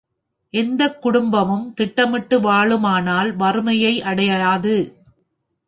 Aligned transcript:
எந்தக் 0.53 1.01
குடும்பமும் 1.01 1.73
திட்டமிட்டு 1.73 2.39
வாழுமானால் 2.39 3.35
வறுமையை 3.35 4.01
அடையாது. 4.01 4.75